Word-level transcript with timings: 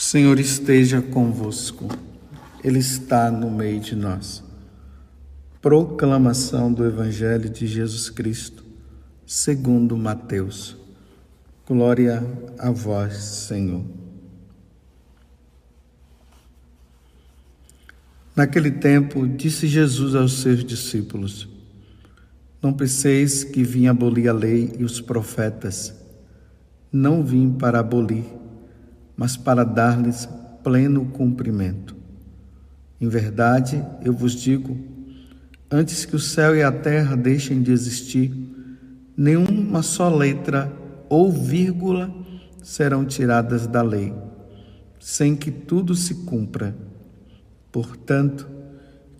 O 0.00 0.02
Senhor 0.02 0.40
esteja 0.40 1.02
convosco, 1.02 1.86
Ele 2.64 2.78
está 2.78 3.30
no 3.30 3.50
meio 3.50 3.78
de 3.80 3.94
nós. 3.94 4.42
Proclamação 5.60 6.72
do 6.72 6.86
Evangelho 6.86 7.50
de 7.50 7.66
Jesus 7.66 8.08
Cristo, 8.08 8.64
segundo 9.26 9.98
Mateus. 9.98 10.74
Glória 11.68 12.24
a 12.58 12.70
vós, 12.70 13.12
Senhor. 13.18 13.84
Naquele 18.34 18.70
tempo, 18.70 19.28
disse 19.28 19.66
Jesus 19.66 20.14
aos 20.14 20.40
seus 20.40 20.64
discípulos: 20.64 21.46
Não 22.62 22.72
penseis 22.72 23.44
que 23.44 23.62
vim 23.62 23.86
abolir 23.86 24.30
a 24.30 24.32
lei 24.32 24.72
e 24.78 24.82
os 24.82 24.98
profetas. 24.98 25.94
Não 26.90 27.22
vim 27.22 27.52
para 27.52 27.80
abolir, 27.80 28.39
mas 29.20 29.36
para 29.36 29.64
dar-lhes 29.64 30.26
pleno 30.64 31.04
cumprimento. 31.04 31.94
Em 32.98 33.06
verdade, 33.06 33.84
eu 34.02 34.14
vos 34.14 34.32
digo, 34.32 34.74
antes 35.70 36.06
que 36.06 36.16
o 36.16 36.18
céu 36.18 36.56
e 36.56 36.62
a 36.62 36.72
terra 36.72 37.18
deixem 37.18 37.60
de 37.60 37.70
existir, 37.70 38.32
nenhuma 39.14 39.82
só 39.82 40.08
letra 40.08 40.72
ou 41.06 41.30
vírgula 41.30 42.10
serão 42.62 43.04
tiradas 43.04 43.66
da 43.66 43.82
lei, 43.82 44.10
sem 44.98 45.36
que 45.36 45.50
tudo 45.50 45.94
se 45.94 46.14
cumpra. 46.24 46.74
Portanto, 47.70 48.48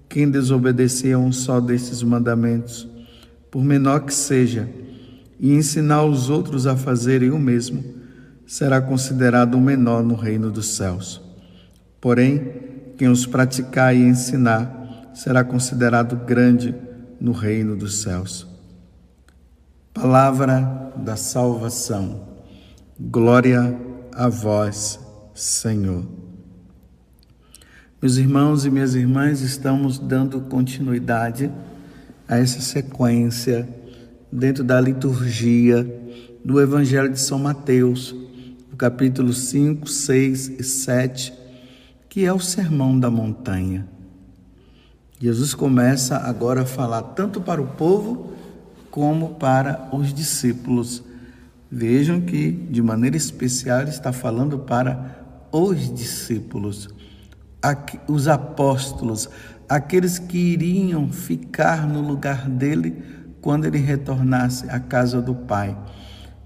quem 0.09 0.31
desobedecer 0.31 1.15
a 1.15 1.19
um 1.19 1.31
só 1.31 1.61
desses 1.61 2.03
mandamentos, 2.03 2.89
por 3.51 3.63
menor 3.63 4.07
que 4.07 4.15
seja, 4.15 4.67
e 5.39 5.53
ensinar 5.53 6.05
os 6.05 6.31
outros 6.31 6.67
a 6.67 6.75
fazerem 6.75 7.31
o 7.31 7.39
mesmo, 7.39 8.00
será 8.51 8.83
considerado 8.83 9.55
o 9.55 9.61
menor 9.61 10.03
no 10.03 10.17
reino 10.17 10.51
dos 10.51 10.75
céus. 10.75 11.23
Porém, 12.01 12.53
quem 12.99 13.07
os 13.07 13.25
praticar 13.25 13.95
e 13.95 14.01
ensinar 14.01 15.13
será 15.15 15.45
considerado 15.45 16.17
grande 16.17 16.75
no 17.21 17.31
reino 17.31 17.77
dos 17.77 18.03
céus. 18.03 18.49
Palavra 19.95 20.93
da 20.97 21.15
salvação. 21.15 22.27
Glória 22.99 23.79
a 24.13 24.29
vós, 24.29 24.99
Senhor. 25.33 26.05
Meus 28.03 28.17
irmãos 28.17 28.65
e 28.65 28.71
minhas 28.71 28.97
irmãs, 28.97 29.43
estamos 29.43 29.97
dando 29.97 30.41
continuidade 30.41 31.53
a 32.27 32.37
essa 32.37 32.61
sequência 32.61 33.69
dentro 34.33 34.65
da 34.65 34.81
liturgia 34.81 35.87
do 36.45 36.61
Evangelho 36.61 37.11
de 37.13 37.21
São 37.21 37.39
Mateus, 37.39 38.13
capítulo 38.81 39.35
5, 39.35 39.87
6 39.87 40.49
e 40.59 40.65
7, 40.65 41.35
que 42.09 42.25
é 42.25 42.33
o 42.33 42.41
Sermão 42.41 42.99
da 42.99 43.11
Montanha. 43.11 43.87
Jesus 45.21 45.53
começa 45.53 46.17
agora 46.17 46.63
a 46.63 46.65
falar 46.65 47.03
tanto 47.03 47.43
para 47.43 47.61
o 47.61 47.67
povo 47.67 48.33
como 48.91 49.35
para 49.35 49.91
os 49.93 50.15
discípulos. 50.15 51.03
Vejam 51.71 52.23
que, 52.23 52.51
de 52.51 52.81
maneira 52.81 53.19
especial, 53.19 53.83
está 53.83 54.15
falando 54.15 54.61
para 54.61 55.27
os 55.53 55.95
discípulos, 55.95 56.89
os 58.09 58.29
apóstolos, 58.29 59.29
aqueles 59.69 60.19
que 60.19 60.39
iriam 60.39 61.13
ficar 61.13 61.87
no 61.87 62.01
lugar 62.01 62.49
dele 62.49 62.97
quando 63.43 63.67
ele 63.67 63.77
retornasse 63.77 64.71
à 64.71 64.81
casa 64.81 65.21
do 65.21 65.35
Pai. 65.35 65.77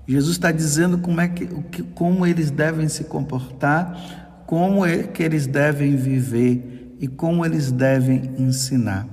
Jesus 0.07 0.33
está 0.33 0.53
dizendo 0.53 0.99
como 0.99 1.21
é 1.21 1.29
que, 1.29 1.47
como 1.95 2.27
eles 2.27 2.51
devem 2.51 2.89
se 2.89 3.05
comportar, 3.05 4.43
como 4.47 4.85
é 4.85 5.05
que 5.05 5.23
eles 5.23 5.47
devem 5.47 5.97
viver 5.97 6.97
e 7.01 7.09
como 7.09 7.45
eles 7.45 7.73
devem 7.73 8.31
ensinar. 8.39 9.07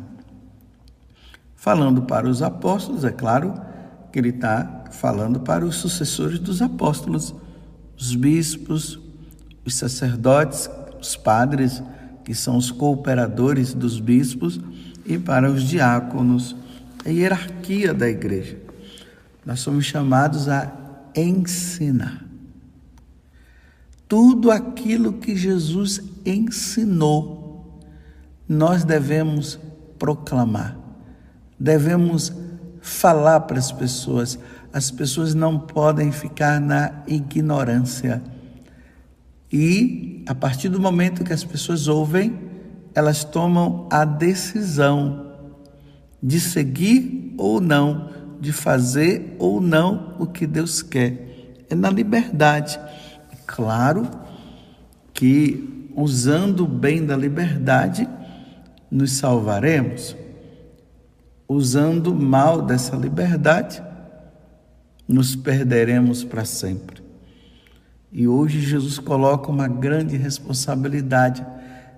Falando 1.55 2.01
para 2.03 2.27
os 2.27 2.41
apóstolos, 2.41 3.05
é 3.05 3.11
claro 3.11 3.53
que 4.11 4.19
ele 4.19 4.29
está 4.29 4.85
falando 4.91 5.39
para 5.39 5.66
os 5.66 5.75
sucessores 5.75 6.39
dos 6.39 6.61
apóstolos, 6.61 7.33
os 7.97 8.16
bispos, 8.16 8.99
os 9.66 9.75
sacerdotes, 9.75 10.69
os 10.99 11.16
padres, 11.16 11.81
que 12.25 12.33
são 12.33 12.57
os 12.57 12.71
cooperadores 12.71 13.73
dos 13.73 13.99
bispos, 13.99 14.59
e 15.05 15.17
para 15.17 15.49
os 15.49 15.63
diáconos, 15.63 16.55
a 17.05 17.09
hierarquia 17.09 17.93
da 17.93 18.09
igreja. 18.09 18.57
Nós 19.45 19.59
somos 19.59 19.85
chamados 19.85 20.47
a 20.47 20.80
ensinar. 21.16 22.25
Tudo 24.07 24.51
aquilo 24.51 25.13
que 25.13 25.35
Jesus 25.35 26.01
ensinou, 26.25 27.79
nós 28.47 28.83
devemos 28.83 29.57
proclamar, 29.97 30.77
devemos 31.57 32.33
falar 32.81 33.41
para 33.41 33.59
as 33.59 33.72
pessoas. 33.72 34.38
As 34.73 34.89
pessoas 34.89 35.33
não 35.33 35.59
podem 35.59 36.11
ficar 36.11 36.59
na 36.59 37.03
ignorância. 37.07 38.22
E 39.51 40.23
a 40.28 40.33
partir 40.33 40.69
do 40.69 40.79
momento 40.79 41.23
que 41.23 41.33
as 41.33 41.43
pessoas 41.43 41.88
ouvem, 41.88 42.39
elas 42.95 43.23
tomam 43.23 43.88
a 43.91 44.03
decisão 44.05 45.35
de 46.22 46.39
seguir 46.39 47.33
ou 47.38 47.59
não 47.59 48.09
de 48.41 48.52
fazer 48.52 49.35
ou 49.38 49.62
não 49.62 50.16
o 50.18 50.25
que 50.25 50.47
Deus 50.47 50.81
quer. 50.81 51.53
É 51.69 51.75
na 51.75 51.91
liberdade. 51.91 52.79
Claro 53.46 54.09
que 55.13 55.91
usando 55.96 56.66
bem 56.66 57.06
da 57.06 57.16
liberdade, 57.16 58.09
nos 58.90 59.12
salvaremos. 59.12 60.16
Usando 61.47 62.16
mal 62.16 62.63
dessa 62.63 62.96
liberdade, 62.96 63.84
nos 65.08 65.35
perderemos 65.35 66.23
para 66.23 66.44
sempre. 66.44 67.03
E 68.12 68.28
hoje 68.28 68.59
Jesus 68.59 68.97
coloca 68.97 69.52
uma 69.52 69.68
grande 69.68 70.18
responsabilidade 70.18 71.46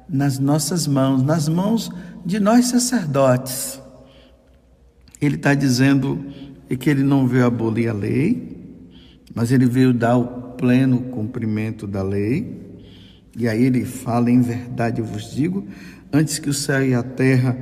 nas 0.10 0.40
nossas 0.40 0.88
mãos, 0.88 1.24
nas 1.24 1.48
mãos 1.48 1.90
de 2.25 2.40
nós 2.40 2.66
sacerdotes 2.66 3.82
ele 5.25 5.35
está 5.35 5.53
dizendo 5.53 6.25
que 6.79 6.89
ele 6.89 7.03
não 7.03 7.28
veio 7.28 7.45
abolir 7.45 7.89
a 7.89 7.94
lei, 7.94 8.57
mas 9.34 9.51
ele 9.51 9.66
veio 9.66 9.94
dar 9.94 10.17
o 10.17 10.53
pleno 10.53 11.00
cumprimento 11.03 11.85
da 11.85 12.01
lei. 12.01 12.61
E 13.38 13.47
aí 13.47 13.63
ele 13.63 13.85
fala: 13.85 14.29
em 14.29 14.41
verdade 14.41 15.01
eu 15.01 15.06
vos 15.06 15.33
digo, 15.33 15.67
antes 16.12 16.39
que 16.39 16.50
o 16.50 16.53
céu 16.53 16.85
e 16.85 16.94
a 16.94 17.03
terra 17.03 17.57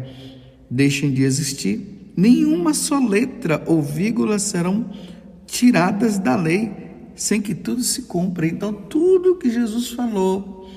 deixem 0.69 1.11
de 1.11 1.23
existir, 1.23 2.11
nenhuma 2.15 2.73
só 2.73 2.99
letra 2.99 3.63
ou 3.65 3.81
vírgula 3.81 4.39
serão 4.39 4.89
tiradas 5.45 6.17
da 6.17 6.35
lei, 6.35 6.71
sem 7.15 7.41
que 7.41 7.53
tudo 7.53 7.83
se 7.83 8.03
cumpra. 8.03 8.47
Então, 8.47 8.73
tudo 8.73 9.35
que 9.35 9.49
Jesus 9.49 9.89
falou 9.89 10.69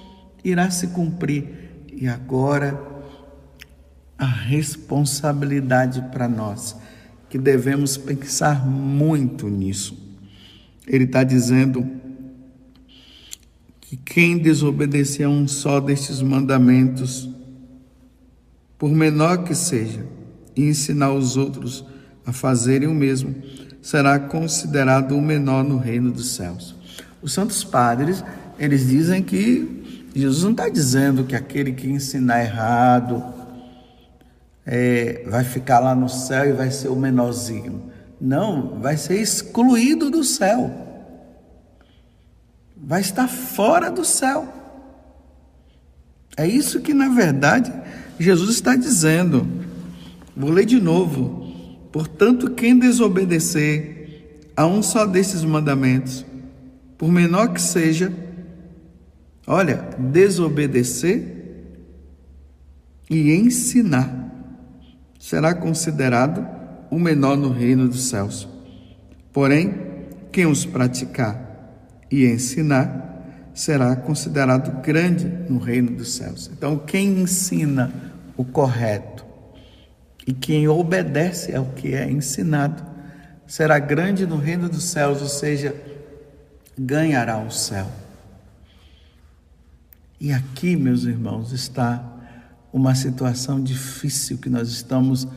irá 0.44 0.71
se 0.71 0.89
cumprir. 0.89 1.47
E 1.93 2.09
agora 2.09 2.94
a 4.25 4.27
responsabilidade 4.27 6.01
para 6.11 6.27
nós, 6.27 6.75
que 7.29 7.37
devemos 7.37 7.99
pensar 7.99 8.67
muito 8.67 9.49
nisso. 9.49 9.99
Ele 10.87 11.05
está 11.05 11.23
dizendo 11.23 11.87
que 13.83 13.99
quem 13.99 14.39
desobedecer 14.39 15.27
a 15.27 15.29
um 15.29 15.47
só 15.47 15.79
destes 15.79 16.23
mandamentos, 16.23 17.29
por 18.79 18.91
menor 18.91 19.45
que 19.45 19.55
seja, 19.55 20.07
e 20.56 20.62
ensinar 20.62 21.12
os 21.12 21.37
outros 21.37 21.85
a 22.25 22.33
fazerem 22.33 22.89
o 22.89 22.95
mesmo, 22.95 23.35
será 23.83 24.19
considerado 24.19 25.12
o 25.12 25.21
menor 25.21 25.62
no 25.62 25.77
reino 25.77 26.11
dos 26.11 26.35
céus. 26.35 26.75
Os 27.21 27.35
santos 27.35 27.62
padres, 27.62 28.25
eles 28.59 28.88
dizem 28.88 29.23
que 29.23 30.09
Jesus 30.15 30.44
não 30.44 30.53
está 30.53 30.71
dizendo 30.71 31.25
que 31.25 31.37
aquele 31.37 31.73
que 31.73 31.88
ensinar 31.88 32.43
errado, 32.43 33.44
é, 34.66 35.25
vai 35.26 35.44
ficar 35.44 35.78
lá 35.81 35.94
no 35.94 36.08
céu 36.08 36.49
e 36.49 36.52
vai 36.52 36.70
ser 36.70 36.88
o 36.88 36.96
menorzinho. 36.96 37.90
Não, 38.20 38.81
vai 38.81 38.96
ser 38.96 39.20
excluído 39.20 40.11
do 40.11 40.25
céu. 40.25 40.70
Vai 42.76 43.00
estar 43.00 43.28
fora 43.28 43.90
do 43.90 44.05
céu. 44.05 44.49
É 46.37 46.46
isso 46.46 46.81
que, 46.81 46.94
na 46.94 47.08
verdade, 47.08 47.72
Jesus 48.19 48.50
está 48.50 48.75
dizendo. 48.75 49.46
Vou 50.37 50.50
ler 50.50 50.64
de 50.64 50.81
novo. 50.81 51.44
Portanto, 51.93 52.50
quem 52.50 52.78
desobedecer 52.78 53.94
a 54.56 54.66
um 54.66 54.82
só 54.82 55.05
desses 55.05 55.44
mandamentos, 55.44 56.25
por 56.96 57.11
menor 57.11 57.52
que 57.52 57.61
seja, 57.61 58.12
olha, 59.46 59.88
desobedecer 59.99 61.34
e 63.11 63.32
ensinar 63.32 64.25
será 65.25 65.55
considerado 65.55 66.47
o 66.91 66.99
menor 66.99 67.35
no 67.35 67.49
reino 67.49 67.88
dos 67.88 68.11
céus. 68.11 68.47
Porém, 69.32 69.75
quem 70.31 70.44
os 70.44 70.67
praticar 70.67 71.41
e 72.11 72.26
ensinar 72.26 73.50
será 73.55 73.97
considerado 73.97 74.82
grande 74.82 75.26
no 75.49 75.59
reino 75.59 75.93
dos 75.93 76.12
céus. 76.15 76.50
Então, 76.53 76.76
quem 76.76 77.23
ensina 77.23 77.91
o 78.37 78.44
correto 78.44 79.25
e 80.26 80.35
quem 80.35 80.69
obedece 80.69 81.56
ao 81.56 81.65
que 81.65 81.94
é 81.94 82.06
ensinado 82.11 82.85
será 83.47 83.79
grande 83.79 84.26
no 84.26 84.37
reino 84.37 84.69
dos 84.69 84.85
céus, 84.85 85.23
ou 85.23 85.29
seja, 85.29 85.75
ganhará 86.79 87.38
o 87.38 87.50
céu. 87.50 87.91
E 90.21 90.31
aqui, 90.35 90.76
meus 90.76 91.05
irmãos, 91.05 91.50
está 91.50 92.13
uma 92.75 92.93
situação 92.97 93.62
difícil 93.62 94.37
que 94.37 94.50
nós 94.50 94.69
estamos 94.69 95.29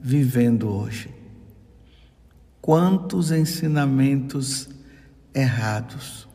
vivendo 0.00 0.68
hoje. 0.68 1.10
Quantos 2.62 3.32
ensinamentos 3.32 4.68
errados. 5.34 6.28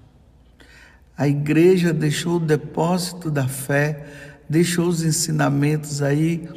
A 1.17 1.29
igreja 1.29 1.93
deixou 1.93 2.35
o 2.35 2.39
depósito 2.41 3.31
da 3.31 3.47
fé, 3.47 4.05
deixou 4.49 4.89
os 4.89 5.01
ensinamentos 5.01 6.01
aí 6.01 6.49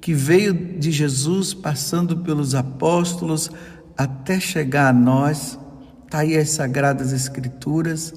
que 0.00 0.12
veio 0.12 0.52
de 0.52 0.90
Jesus 0.90 1.54
passando 1.54 2.16
pelos 2.18 2.52
apóstolos 2.52 3.48
até 3.96 4.40
chegar 4.40 4.88
a 4.88 4.92
nós. 4.92 5.56
Está 6.04 6.18
aí 6.18 6.36
as 6.36 6.50
Sagradas 6.50 7.12
Escrituras, 7.12 8.12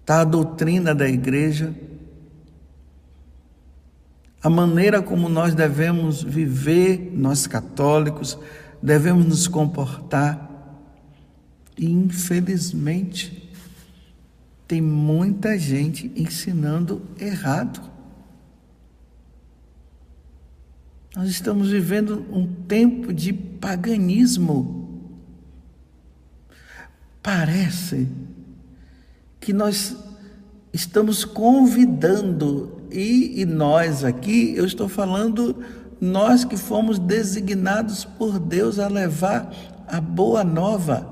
está 0.00 0.20
a 0.20 0.24
doutrina 0.24 0.94
da 0.94 1.08
igreja, 1.08 1.74
a 4.42 4.50
maneira 4.50 5.00
como 5.00 5.28
nós 5.28 5.54
devemos 5.54 6.22
viver, 6.22 7.12
nós 7.14 7.46
católicos, 7.46 8.36
devemos 8.82 9.24
nos 9.24 9.46
comportar. 9.46 10.50
E 11.78 11.90
infelizmente, 11.90 13.50
tem 14.66 14.80
muita 14.80 15.58
gente 15.58 16.10
ensinando 16.16 17.02
errado. 17.20 17.80
Nós 21.14 21.28
estamos 21.28 21.68
vivendo 21.68 22.26
um 22.32 22.46
tempo 22.46 23.12
de 23.12 23.32
paganismo. 23.32 25.12
Parece 27.22 28.08
que 29.38 29.52
nós 29.52 29.96
estamos 30.72 31.24
convidando, 31.24 32.81
e, 32.92 33.40
e, 33.40 33.44
nós 33.44 34.04
aqui, 34.04 34.54
eu 34.56 34.64
estou 34.64 34.88
falando, 34.88 35.56
nós 36.00 36.44
que 36.44 36.56
fomos 36.56 36.98
designados 36.98 38.04
por 38.04 38.38
Deus 38.38 38.78
a 38.78 38.88
levar 38.88 39.52
a 39.86 40.00
boa 40.00 40.44
nova. 40.44 41.08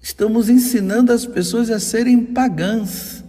Estamos 0.00 0.48
ensinando 0.48 1.12
as 1.12 1.26
pessoas 1.26 1.70
a 1.70 1.80
serem 1.80 2.24
pagãs, 2.24 3.24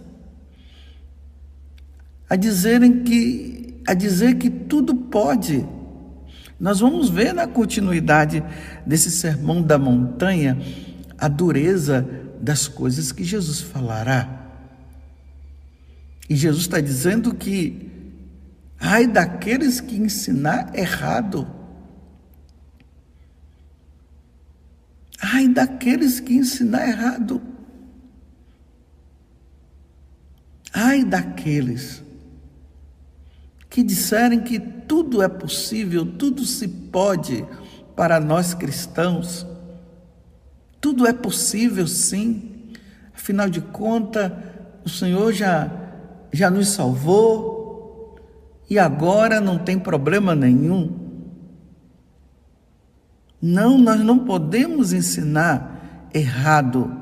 a 2.30 2.36
dizerem 2.36 3.02
que 3.02 3.82
a 3.86 3.94
dizer 3.94 4.34
que 4.36 4.50
tudo 4.50 4.94
pode. 4.94 5.66
Nós 6.60 6.80
vamos 6.80 7.08
ver 7.08 7.32
na 7.32 7.46
continuidade 7.46 8.44
desse 8.84 9.10
sermão 9.10 9.62
da 9.62 9.78
montanha 9.78 10.58
a 11.16 11.26
dureza 11.26 12.06
das 12.40 12.68
coisas 12.68 13.12
que 13.12 13.24
Jesus 13.24 13.60
falará. 13.60 14.37
E 16.28 16.36
Jesus 16.36 16.62
está 16.62 16.80
dizendo 16.80 17.34
que 17.34 17.90
ai 18.78 19.06
daqueles 19.06 19.80
que 19.80 19.96
ensinar 19.96 20.76
errado. 20.76 21.48
Ai 25.20 25.48
daqueles 25.48 26.20
que 26.20 26.34
ensinar 26.34 26.86
errado. 26.88 27.42
Ai 30.72 31.04
daqueles 31.04 32.02
que 33.70 33.82
disserem 33.82 34.40
que 34.40 34.58
tudo 34.58 35.22
é 35.22 35.28
possível, 35.28 36.04
tudo 36.04 36.44
se 36.44 36.66
pode 36.66 37.44
para 37.94 38.20
nós 38.20 38.54
cristãos. 38.54 39.46
Tudo 40.80 41.06
é 41.06 41.12
possível, 41.12 41.86
sim. 41.86 42.72
Afinal 43.14 43.50
de 43.50 43.60
contas, 43.60 44.32
o 44.84 44.88
Senhor 44.88 45.32
já 45.32 45.87
já 46.32 46.50
nos 46.50 46.68
salvou 46.68 48.16
e 48.68 48.78
agora 48.78 49.40
não 49.40 49.58
tem 49.58 49.78
problema 49.78 50.34
nenhum. 50.34 51.08
Não, 53.40 53.78
nós 53.78 54.00
não 54.00 54.18
podemos 54.18 54.92
ensinar 54.92 56.08
errado. 56.12 56.92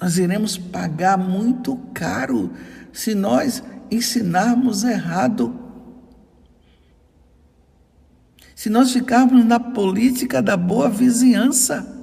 Nós 0.00 0.18
iremos 0.18 0.56
pagar 0.56 1.16
muito 1.16 1.76
caro 1.94 2.50
se 2.92 3.14
nós 3.14 3.62
ensinarmos 3.90 4.82
errado. 4.82 5.54
Se 8.54 8.70
nós 8.70 8.92
ficarmos 8.92 9.44
na 9.44 9.60
política 9.60 10.40
da 10.40 10.56
boa 10.56 10.88
vizinhança, 10.88 11.94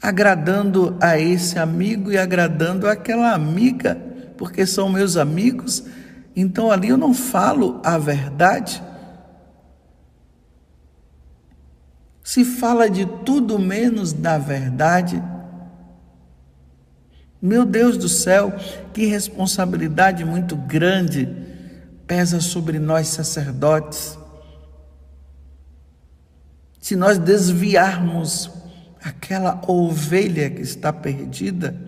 agradando 0.00 0.96
a 1.00 1.18
esse 1.18 1.58
amigo 1.58 2.10
e 2.10 2.18
agradando 2.18 2.88
aquela 2.88 3.32
amiga, 3.32 4.11
porque 4.42 4.66
são 4.66 4.88
meus 4.88 5.16
amigos, 5.16 5.84
então 6.34 6.68
ali 6.68 6.88
eu 6.88 6.96
não 6.98 7.14
falo 7.14 7.80
a 7.84 7.96
verdade 7.96 8.82
se 12.32 12.46
fala 12.46 12.88
de 12.88 13.04
tudo 13.26 13.58
menos 13.58 14.10
da 14.10 14.38
verdade. 14.38 15.22
Meu 17.42 17.66
Deus 17.66 17.98
do 17.98 18.08
céu, 18.08 18.50
que 18.94 19.04
responsabilidade 19.04 20.24
muito 20.24 20.56
grande 20.56 21.28
pesa 22.06 22.40
sobre 22.40 22.78
nós 22.78 23.08
sacerdotes. 23.08 24.18
Se 26.80 26.96
nós 26.96 27.18
desviarmos 27.18 28.50
aquela 29.04 29.60
ovelha 29.68 30.48
que 30.48 30.62
está 30.62 30.90
perdida, 30.90 31.78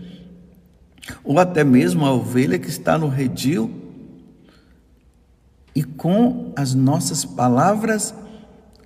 ou 1.23 1.39
até 1.39 1.65
mesmo 1.65 2.05
a 2.05 2.13
ovelha 2.13 2.59
que 2.59 2.69
está 2.69 2.97
no 2.99 3.09
redil, 3.09 3.71
e 5.75 5.83
com 5.83 6.53
as 6.55 6.73
nossas 6.73 7.25
palavras 7.25 8.15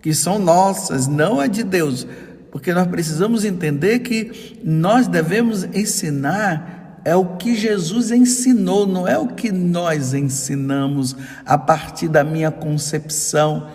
que 0.00 0.15
são 0.15 0.38
nossas, 0.38 1.06
não 1.06 1.38
a 1.38 1.47
de 1.47 1.62
Deus, 1.62 2.06
porque 2.50 2.73
nós 2.73 2.87
precisamos 2.87 3.44
entender 3.44 3.99
que 3.99 4.59
nós 4.64 5.07
devemos 5.07 5.64
ensinar 5.64 6.78
é 7.04 7.14
o 7.14 7.37
que 7.37 7.54
Jesus 7.54 8.11
ensinou, 8.11 8.87
não 8.87 9.07
é 9.07 9.16
o 9.16 9.28
que 9.28 9.50
nós 9.50 10.12
ensinamos 10.12 11.16
a 11.47 11.57
partir 11.57 12.09
da 12.09 12.23
minha 12.23 12.50
concepção, 12.50 13.69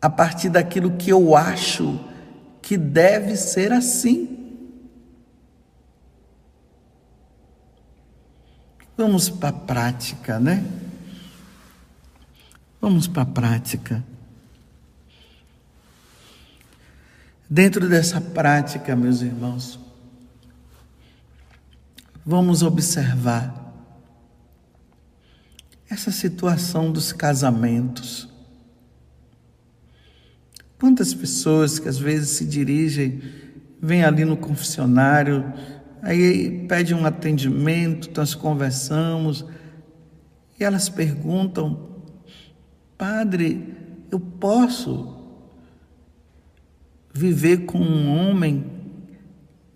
a 0.00 0.08
partir 0.08 0.48
daquilo 0.48 0.92
que 0.92 1.10
eu 1.10 1.36
acho 1.36 1.98
que 2.62 2.76
deve 2.76 3.36
ser 3.36 3.72
assim. 3.72 4.45
Vamos 8.96 9.28
para 9.28 9.50
a 9.50 9.52
prática, 9.52 10.40
né? 10.40 10.64
Vamos 12.80 13.06
para 13.06 13.22
a 13.22 13.26
prática. 13.26 14.02
Dentro 17.48 17.88
dessa 17.88 18.20
prática, 18.20 18.96
meus 18.96 19.20
irmãos, 19.20 19.78
vamos 22.24 22.62
observar 22.62 23.66
essa 25.90 26.10
situação 26.10 26.90
dos 26.90 27.12
casamentos. 27.12 28.28
Quantas 30.78 31.12
pessoas 31.12 31.78
que 31.78 31.88
às 31.88 31.98
vezes 31.98 32.30
se 32.30 32.46
dirigem, 32.46 33.22
vêm 33.80 34.04
ali 34.04 34.24
no 34.24 34.36
confessionário, 34.36 35.52
aí 36.06 36.64
pedem 36.68 36.94
um 36.94 37.04
atendimento, 37.04 38.10
nós 38.16 38.32
conversamos, 38.32 39.44
e 40.58 40.62
elas 40.62 40.88
perguntam, 40.88 41.96
Padre, 42.96 43.74
eu 44.10 44.20
posso 44.20 45.16
viver 47.12 47.66
com 47.66 47.78
um 47.78 48.08
homem 48.08 48.64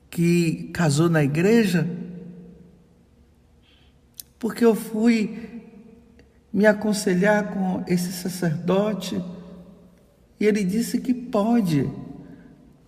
que 0.08 0.70
casou 0.72 1.10
na 1.10 1.24
igreja? 1.24 1.88
Porque 4.38 4.64
eu 4.64 4.76
fui 4.76 5.66
me 6.52 6.64
aconselhar 6.64 7.52
com 7.52 7.82
esse 7.88 8.12
sacerdote 8.12 9.20
e 10.38 10.46
ele 10.46 10.62
disse 10.62 11.00
que 11.00 11.12
pode. 11.12 11.90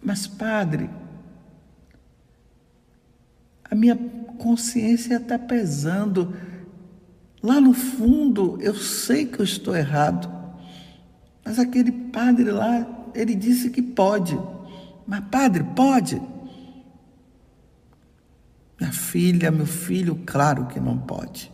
Mas, 0.01 0.29
padre, 0.29 0.89
minha 3.83 3.97
consciência 4.39 5.17
está 5.17 5.37
pesando. 5.37 6.37
Lá 7.43 7.61
no 7.61 7.75
fundo, 7.75 8.57
eu 8.61 8.77
sei 8.77 9.27
que 9.27 9.41
eu 9.41 9.45
estou 9.45 9.75
errado. 9.75 10.31
Mas 11.45 11.59
aquele 11.59 11.91
padre 11.91 12.53
lá 12.53 12.87
ele 13.13 13.35
disse 13.35 13.71
que 13.71 13.83
pode. 13.83 14.39
Mas, 15.05 15.25
padre, 15.25 15.65
pode? 15.65 16.23
Minha 18.79 18.93
filha, 18.93 19.51
meu 19.51 19.67
filho, 19.67 20.23
claro 20.25 20.67
que 20.67 20.79
não 20.79 20.97
pode. 20.97 21.53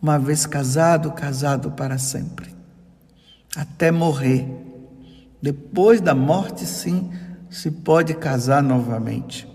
Uma 0.00 0.18
vez 0.18 0.46
casado, 0.46 1.12
casado 1.12 1.72
para 1.72 1.98
sempre, 1.98 2.54
até 3.54 3.90
morrer. 3.90 4.48
Depois 5.42 6.00
da 6.00 6.14
morte, 6.14 6.64
sim, 6.64 7.12
se 7.50 7.70
pode 7.70 8.14
casar 8.14 8.62
novamente. 8.62 9.49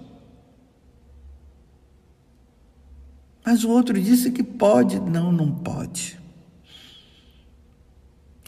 Mas 3.46 3.64
o 3.64 3.70
outro 3.70 4.00
disse 4.02 4.32
que 4.32 4.44
pode. 4.44 5.00
Não, 5.00 5.32
não 5.32 5.52
pode. 5.52 6.20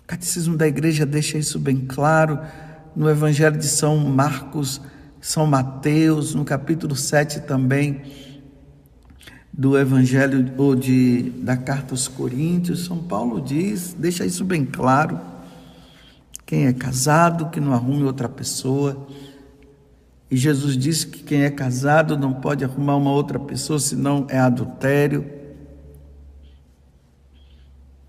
O 0.02 0.08
Catecismo 0.08 0.58
da 0.58 0.68
Igreja 0.68 1.06
deixa 1.06 1.38
isso 1.38 1.60
bem 1.60 1.86
claro 1.86 2.40
no 2.96 3.10
Evangelho 3.10 3.58
de 3.58 3.68
São 3.68 3.98
Marcos, 3.98 4.82
São 5.22 5.46
Mateus, 5.46 6.34
no 6.34 6.44
capítulo 6.44 6.96
7 6.96 7.42
também 7.42 8.02
do 9.58 9.76
Evangelho 9.76 10.54
ou 10.56 10.76
de, 10.76 11.32
da 11.42 11.58
Carta 11.58 11.94
aos 11.94 12.08
Coríntios, 12.08 12.86
São 12.86 13.00
Paulo 13.00 13.42
diz, 13.42 13.96
deixa 13.98 14.24
isso 14.24 14.46
bem 14.46 14.64
claro. 14.64 15.20
Quem 16.46 16.68
é 16.68 16.74
casado, 16.74 17.50
que 17.50 17.60
não 17.60 17.74
arrume 17.74 18.04
outra 18.04 18.30
pessoa. 18.30 19.08
E 20.30 20.36
Jesus 20.36 20.78
disse 20.78 21.08
que 21.08 21.24
quem 21.24 21.44
é 21.44 21.50
casado 21.50 22.18
não 22.18 22.34
pode 22.34 22.64
arrumar 22.64 22.98
uma 22.98 23.12
outra 23.12 23.40
pessoa, 23.40 23.80
senão 23.80 24.28
é 24.30 24.38
adultério. 24.38 25.26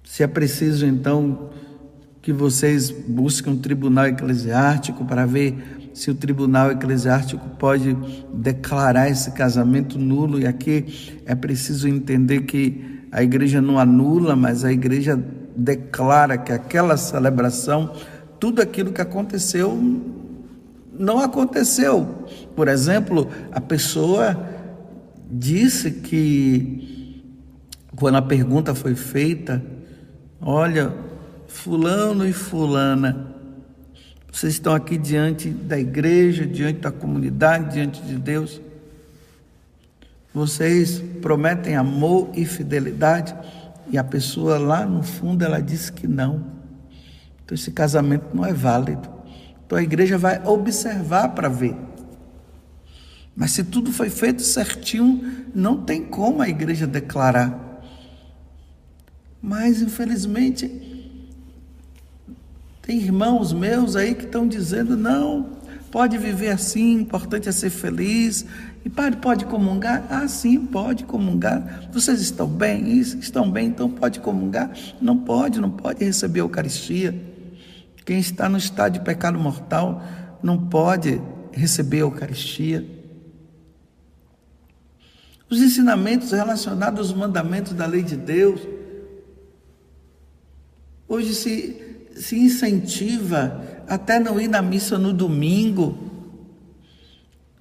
Se 0.03 0.23
é 0.23 0.27
preciso, 0.27 0.85
então, 0.85 1.51
que 2.21 2.33
vocês 2.33 2.91
busquem 2.91 3.53
um 3.53 3.59
tribunal 3.59 4.07
eclesiástico 4.07 5.05
para 5.05 5.25
ver 5.25 5.91
se 5.95 6.11
o 6.11 6.15
tribunal 6.15 6.73
eclesiástico 6.73 7.49
pode 7.51 7.97
declarar 8.33 9.09
esse 9.09 9.31
casamento 9.33 9.99
nulo. 9.99 10.41
E 10.41 10.47
aqui 10.47 11.21
é 11.25 11.35
preciso 11.35 11.89
entender 11.89 12.43
que 12.43 13.07
a 13.13 13.23
igreja 13.23 13.61
não 13.61 13.79
anula, 13.79 14.35
mas 14.35 14.65
a 14.65 14.73
igreja 14.73 15.23
declara 15.57 16.37
que 16.37 16.53
aquela 16.53 16.97
celebração, 16.97 17.93
tudo 18.39 18.61
aquilo 18.61 18.93
que 18.93 19.01
aconteceu, 19.01 19.77
não 20.99 21.19
aconteceu. 21.19 22.27
Por 22.55 22.69
exemplo, 22.69 23.29
a 23.53 23.61
pessoa 23.61 24.37
disse 25.31 25.91
que, 25.91 27.23
quando 27.97 28.17
a 28.17 28.23
pergunta 28.23 28.75
foi 28.75 28.95
feita, 28.95 29.63
olha, 30.41 30.93
Fulano 31.47 32.27
e 32.27 32.33
Fulana, 32.33 33.35
vocês 34.31 34.55
estão 34.55 34.75
aqui 34.75 34.97
diante 34.97 35.49
da 35.49 35.79
igreja, 35.79 36.47
diante 36.47 36.81
da 36.81 36.93
comunidade, 36.93 37.75
diante 37.75 38.03
de 38.03 38.17
Deus. 38.17 38.61
Vocês 40.33 41.03
prometem 41.23 41.75
amor 41.75 42.31
e 42.35 42.45
fidelidade 42.45 43.35
e 43.91 43.97
a 43.97 44.05
pessoa 44.05 44.59
lá 44.59 44.85
no 44.85 45.03
fundo 45.03 45.45
ela 45.45 45.61
disse 45.61 45.91
que 45.91 46.07
não. 46.07 46.45
Então 47.45 47.55
esse 47.55 47.71
casamento 47.71 48.27
não 48.35 48.45
é 48.45 48.53
válido. 48.53 49.18
Então 49.69 49.77
a 49.77 49.83
igreja 49.83 50.17
vai 50.17 50.43
observar 50.47 51.29
para 51.35 51.47
ver. 51.47 51.77
Mas 53.37 53.51
se 53.51 53.63
tudo 53.63 53.93
foi 53.93 54.09
feito 54.09 54.41
certinho, 54.41 55.47
não 55.55 55.85
tem 55.85 56.07
como 56.07 56.41
a 56.41 56.49
igreja 56.49 56.87
declarar. 56.87 57.83
Mas 59.43 59.83
infelizmente 59.83 61.13
tem 62.81 62.97
irmãos 62.97 63.53
meus 63.53 63.95
aí 63.95 64.15
que 64.15 64.25
estão 64.25 64.49
dizendo: 64.49 64.97
não, 64.97 65.59
pode 65.91 66.17
viver 66.17 66.49
assim, 66.49 66.95
importante 66.95 67.47
é 67.47 67.53
ser 67.53 67.69
feliz. 67.69 68.47
E 68.87 68.89
padre, 68.89 69.21
pode 69.21 69.45
comungar? 69.45 70.07
Ah, 70.09 70.27
sim, 70.27 70.65
pode 70.65 71.05
comungar. 71.05 71.91
Vocês 71.93 72.23
estão 72.23 72.49
bem? 72.49 72.99
Estão 72.99 73.51
bem, 73.51 73.69
então 73.69 73.91
pode 73.91 74.21
comungar? 74.21 74.73
Não 74.99 75.19
pode, 75.19 75.61
não 75.61 75.71
pode 75.71 76.03
receber 76.03 76.41
a 76.41 76.45
Eucaristia. 76.45 77.29
Quem 78.09 78.21
está 78.21 78.49
no 78.49 78.57
estado 78.57 78.95
de 78.95 79.01
pecado 79.01 79.39
mortal 79.39 80.03
não 80.43 80.67
pode 80.67 81.21
receber 81.53 81.99
a 81.99 82.01
Eucaristia. 82.01 82.83
Os 85.51 85.61
ensinamentos 85.61 86.33
relacionados 86.33 87.01
aos 87.01 87.13
mandamentos 87.13 87.75
da 87.75 87.85
lei 87.85 88.03
de 88.03 88.17
Deus. 88.17 88.63
Hoje 91.07 91.35
se 91.35 92.09
se 92.17 92.39
incentiva 92.39 93.63
até 93.87 94.19
não 94.19 94.41
ir 94.41 94.49
na 94.49 94.63
missa 94.63 94.97
no 94.97 95.13
domingo. 95.13 95.99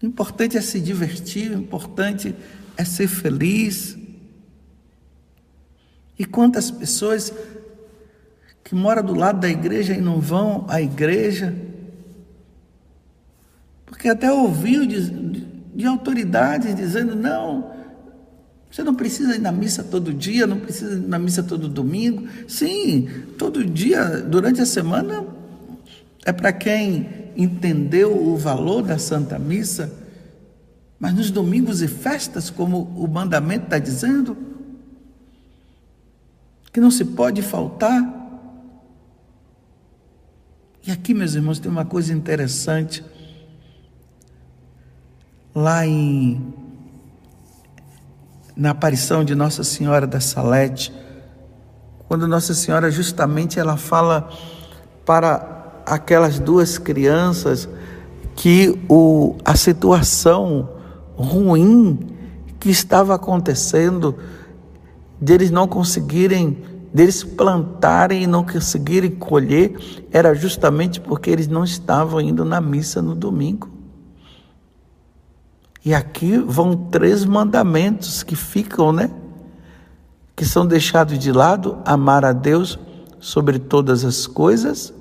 O 0.02 0.06
importante 0.06 0.58
é 0.58 0.62
se 0.62 0.80
divertir, 0.80 1.52
o 1.52 1.60
importante 1.60 2.34
é 2.78 2.86
ser 2.86 3.10
feliz. 3.10 3.98
E 6.18 6.24
quantas 6.24 6.72
pessoas 6.72 7.34
que 8.68 8.76
moram 8.76 9.02
do 9.02 9.16
lado 9.16 9.40
da 9.40 9.48
igreja 9.48 9.94
e 9.94 10.02
não 10.02 10.20
vão 10.20 10.66
à 10.68 10.82
igreja, 10.82 11.56
porque 13.86 14.10
até 14.10 14.30
ouviu 14.30 14.86
de, 14.86 15.10
de 15.74 15.86
autoridades 15.86 16.76
dizendo: 16.76 17.16
não, 17.16 17.72
você 18.70 18.84
não 18.84 18.94
precisa 18.94 19.38
ir 19.38 19.40
na 19.40 19.54
missa 19.54 19.86
todo 19.86 20.14
dia, 20.14 20.46
não 20.46 20.60
precisa 20.60 20.96
ir 20.96 21.08
na 21.08 21.18
missa 21.18 21.42
todo 21.42 21.70
domingo. 21.70 22.28
Sim, 22.46 23.08
todo 23.38 23.64
dia, 23.64 24.04
durante 24.20 24.60
a 24.60 24.66
semana, 24.66 25.26
é 26.26 26.34
para 26.34 26.52
quem 26.52 27.32
entendeu 27.38 28.22
o 28.22 28.36
valor 28.36 28.84
da 28.84 29.00
Santa 29.00 29.40
Missa. 29.40 29.94
Mas 31.00 31.14
nos 31.14 31.32
domingos 31.32 31.82
e 31.82 31.88
festas, 31.88 32.50
como 32.50 32.82
o 32.98 33.08
mandamento 33.08 33.64
está 33.64 33.80
dizendo, 33.80 34.36
que 36.74 36.82
não 36.82 36.92
se 36.92 37.06
pode 37.06 37.42
faltar. 37.42 38.27
E 40.88 40.92
aqui, 40.92 41.14
meus 41.14 41.36
irmãos, 41.36 41.60
tem 41.60 41.70
uma 41.70 41.84
coisa 41.84 42.14
interessante. 42.14 43.04
Lá 45.54 45.86
em 45.86 46.54
na 48.56 48.70
aparição 48.70 49.22
de 49.22 49.36
Nossa 49.36 49.66
Senhora 49.66 50.08
da 50.08 50.22
Salete, 50.22 50.94
quando 52.08 52.26
Nossa 52.26 52.54
Senhora 52.54 52.90
justamente 52.90 53.60
ela 53.60 53.76
fala 53.76 54.30
para 55.06 55.84
aquelas 55.86 56.40
duas 56.40 56.78
crianças 56.78 57.68
que 58.34 58.80
o, 58.88 59.36
a 59.44 59.58
situação 59.58 60.70
ruim 61.18 62.16
que 62.62 62.70
estava 62.70 63.14
acontecendo, 63.14 64.16
deles 65.20 65.52
não 65.52 65.68
conseguirem, 65.68 66.64
deles 66.98 67.24
plantarem 67.24 68.24
e 68.24 68.28
não 68.28 68.44
conseguirem 68.44 69.12
colher, 69.12 69.78
era 70.12 70.34
justamente 70.34 71.00
porque 71.00 71.30
eles 71.30 71.48
não 71.48 71.64
estavam 71.64 72.20
indo 72.20 72.44
na 72.44 72.60
missa 72.60 73.04
no 73.04 73.14
domingo. 73.14 73.70
E 75.86 75.94
aqui 75.94 76.40
vão 76.40 76.76
três 76.76 77.24
mandamentos 77.24 78.24
que 78.24 78.36
ficam, 78.36 78.92
né? 78.92 79.12
Que 80.36 80.44
são 80.44 80.66
deixados 80.66 81.20
de 81.20 81.32
lado: 81.32 81.78
amar 81.86 82.26
a 82.26 82.34
Deus 82.34 82.80
sobre 83.20 83.60
todas 83.60 84.04
as 84.04 84.26
coisas. 84.26 84.92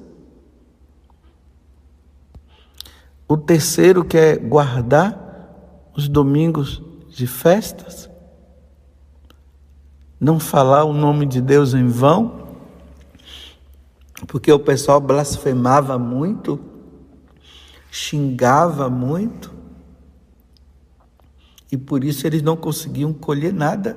O 3.27 3.39
terceiro 3.39 4.05
que 4.05 4.19
é 4.19 4.37
guardar 4.37 5.91
os 5.97 6.09
domingos 6.09 6.83
de 7.09 7.27
festas. 7.27 8.11
Não 10.27 10.41
falar 10.41 10.83
o 10.83 10.93
nome 10.93 11.25
de 11.25 11.41
Deus 11.41 11.73
em 11.73 11.87
vão, 11.87 12.49
porque 14.27 14.51
o 14.51 14.59
pessoal 14.59 15.01
blasfemava 15.01 15.97
muito, 16.01 16.59
xingava 17.93 18.91
muito 18.91 19.55
e 21.71 21.77
por 21.77 22.03
isso 22.03 22.27
eles 22.27 22.43
não 22.43 22.57
conseguiam 22.57 23.13
colher 23.13 23.53
nada. 23.53 23.97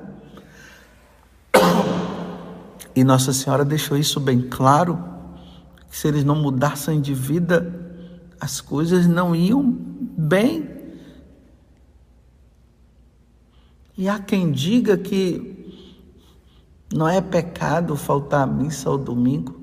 E 2.94 3.02
Nossa 3.02 3.32
Senhora 3.32 3.64
deixou 3.64 3.96
isso 3.96 4.20
bem 4.20 4.40
claro, 4.40 5.02
que 5.90 5.96
se 5.96 6.06
eles 6.06 6.22
não 6.22 6.36
mudassem 6.36 7.00
de 7.00 7.12
vida, 7.12 7.74
as 8.40 8.60
coisas 8.60 9.04
não 9.08 9.34
iam 9.34 9.64
bem. 9.68 10.70
E 13.98 14.08
há 14.08 14.20
quem 14.20 14.52
diga 14.52 14.96
que 14.96 15.58
não 16.92 17.08
é 17.08 17.20
pecado 17.20 17.96
faltar 17.96 18.42
à 18.42 18.46
missa 18.46 18.88
ao 18.88 18.98
domingo. 18.98 19.60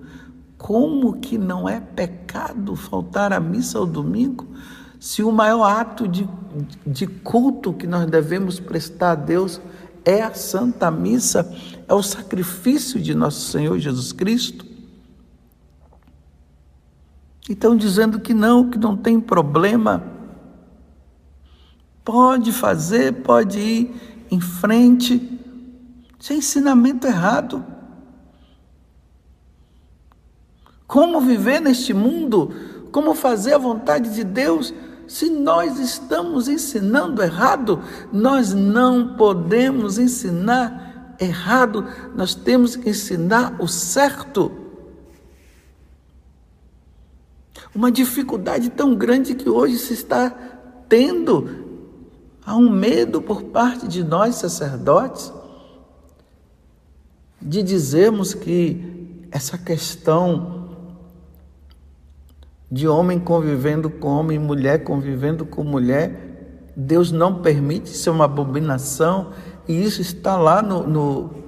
Como 0.58 1.20
que 1.20 1.38
não 1.38 1.68
é 1.68 1.80
pecado 1.80 2.76
faltar 2.76 3.32
à 3.34 3.40
missa 3.40 3.78
ao 3.78 3.86
domingo? 3.86 4.48
Se 5.00 5.22
o 5.22 5.32
maior 5.32 5.64
ato 5.64 6.08
de, 6.08 6.28
de 6.86 7.06
culto 7.06 7.74
que 7.74 7.86
nós 7.86 8.10
devemos 8.10 8.60
prestar 8.60 9.12
a 9.12 9.16
Deus 9.16 9.62
é 10.04 10.24
a 10.24 10.34
Santa 10.34 10.90
Missa, 10.90 11.54
é 11.88 11.94
o 11.94 12.02
sacrifício 12.02 13.00
de 13.00 13.14
nosso 13.14 13.52
Senhor 13.52 13.78
Jesus 13.78 14.12
Cristo. 14.12 14.66
Então, 17.50 17.76
dizendo 17.76 18.20
que 18.20 18.34
não, 18.34 18.70
que 18.70 18.78
não 18.78 18.98
tem 18.98 19.20
problema, 19.20 20.18
Pode 22.08 22.54
fazer, 22.54 23.16
pode 23.16 23.60
ir 23.60 24.26
em 24.32 24.40
frente. 24.40 25.42
Isso 26.20 26.34
é 26.34 26.36
ensinamento 26.36 27.06
errado. 27.06 27.64
Como 30.88 31.22
viver 31.22 31.60
neste 31.60 31.94
mundo? 31.94 32.52
Como 32.92 33.14
fazer 33.14 33.54
a 33.54 33.60
vontade 33.60 34.14
de 34.16 34.24
Deus? 34.24 34.74
Se 35.08 35.30
nós 35.30 35.80
estamos 35.80 36.48
ensinando 36.48 37.22
errado, 37.22 37.82
nós 38.12 38.54
não 38.54 39.16
podemos 39.16 39.98
ensinar 39.98 41.16
errado, 41.20 41.86
nós 42.16 42.36
temos 42.36 42.76
que 42.76 42.90
ensinar 42.90 43.56
o 43.60 43.68
certo. 43.68 44.52
Uma 47.74 47.92
dificuldade 47.92 48.70
tão 48.70 48.96
grande 48.96 49.36
que 49.36 49.50
hoje 49.50 49.78
se 49.78 49.94
está 49.94 50.30
tendo, 50.90 51.50
há 52.46 52.56
um 52.56 52.70
medo 52.70 53.22
por 53.22 53.44
parte 53.44 53.88
de 53.88 54.04
nós 54.04 54.36
sacerdotes 54.36 55.32
de 57.42 57.62
dizermos 57.64 58.34
que 58.34 59.28
essa 59.32 59.58
questão 59.58 60.58
de 62.70 62.88
homem 62.88 63.20
convivendo 63.20 63.90
com 63.90 64.10
homem, 64.10 64.38
mulher 64.38 64.84
convivendo 64.84 65.46
com 65.46 65.64
mulher. 65.64 66.74
Deus 66.76 67.12
não 67.12 67.42
permite, 67.42 68.08
é 68.08 68.12
uma 68.12 68.26
abominação, 68.26 69.32
e 69.68 69.84
isso 69.84 70.02
está 70.02 70.38
lá 70.38 70.62
no, 70.62 70.86
no 70.86 71.48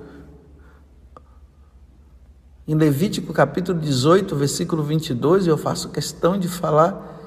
em 2.67 2.75
Levítico 2.75 3.33
capítulo 3.33 3.79
18, 3.79 4.35
versículo 4.35 4.83
22, 4.83 5.47
eu 5.47 5.57
faço 5.57 5.89
questão 5.89 6.37
de 6.37 6.47
falar, 6.47 7.17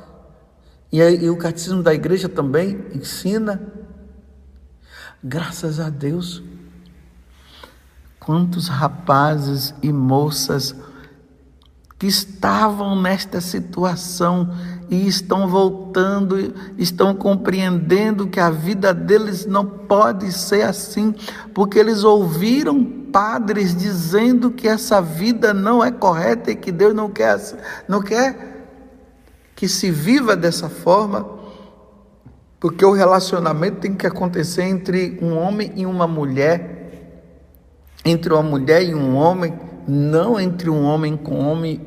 e, 0.90 1.02
aí, 1.02 1.24
e 1.24 1.30
o 1.30 1.36
catecismo 1.36 1.82
da 1.82 1.92
igreja 1.92 2.28
também 2.28 2.84
ensina. 2.94 3.60
Graças 5.22 5.80
a 5.80 5.88
Deus, 5.88 6.42
quantos 8.24 8.68
rapazes 8.68 9.74
e 9.82 9.92
moças 9.92 10.74
que 11.98 12.06
estavam 12.06 13.00
nesta 13.00 13.40
situação 13.40 14.52
e 14.88 15.06
estão 15.06 15.48
voltando, 15.48 16.54
estão 16.76 17.14
compreendendo 17.14 18.26
que 18.26 18.40
a 18.40 18.50
vida 18.50 18.92
deles 18.92 19.46
não 19.46 19.64
pode 19.64 20.32
ser 20.32 20.62
assim, 20.62 21.14
porque 21.54 21.78
eles 21.78 22.04
ouviram 22.04 22.84
padres 22.84 23.74
dizendo 23.74 24.50
que 24.50 24.66
essa 24.66 25.00
vida 25.00 25.52
não 25.52 25.84
é 25.84 25.90
correta 25.90 26.50
e 26.50 26.56
que 26.56 26.72
Deus 26.72 26.94
não 26.94 27.10
quer, 27.10 27.40
não 27.88 28.00
quer 28.00 28.66
que 29.54 29.68
se 29.68 29.90
viva 29.90 30.34
dessa 30.34 30.68
forma, 30.68 31.24
porque 32.58 32.84
o 32.84 32.92
relacionamento 32.92 33.80
tem 33.80 33.94
que 33.94 34.06
acontecer 34.06 34.62
entre 34.62 35.18
um 35.20 35.36
homem 35.36 35.72
e 35.76 35.86
uma 35.86 36.06
mulher, 36.06 36.71
entre 38.04 38.32
uma 38.32 38.42
mulher 38.42 38.82
e 38.82 38.94
um 38.94 39.16
homem, 39.16 39.54
não 39.86 40.38
entre 40.38 40.68
um 40.68 40.84
homem 40.84 41.16
com 41.16 41.38
homem 41.38 41.80